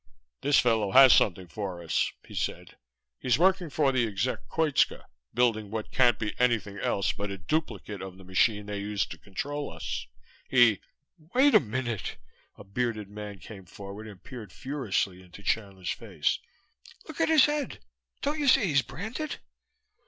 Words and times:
"This 0.41 0.57
fellow 0.59 0.89
has 0.93 1.13
something 1.13 1.47
for 1.47 1.83
us," 1.83 2.11
he 2.25 2.33
said. 2.33 2.75
"He's 3.19 3.37
working 3.37 3.69
for 3.69 3.91
the 3.91 4.07
exec 4.07 4.47
Koitska, 4.49 5.05
building 5.31 5.69
what 5.69 5.91
can't 5.91 6.17
be 6.17 6.33
anything 6.39 6.79
else 6.79 7.11
but 7.11 7.29
a 7.29 7.37
duplicate 7.37 8.01
of 8.01 8.17
the 8.17 8.23
machine 8.23 8.65
that 8.65 8.71
they 8.71 8.79
use 8.79 9.05
to 9.05 9.19
control 9.19 9.71
us. 9.71 10.07
He" 10.49 10.79
"Wait 11.35 11.53
a 11.53 11.59
minute!" 11.59 12.17
A 12.55 12.63
bearded 12.63 13.11
man 13.11 13.37
came 13.37 13.65
forward 13.67 14.07
and 14.07 14.23
peered 14.23 14.51
furiously 14.51 15.21
into 15.21 15.43
Chandler's 15.43 15.91
face. 15.91 16.39
"Look 17.07 17.21
at 17.21 17.29
his 17.29 17.45
head! 17.45 17.77
Don't 18.23 18.39
you 18.39 18.47
see 18.47 18.65
he's 18.65 18.81
branded?" 18.81 19.35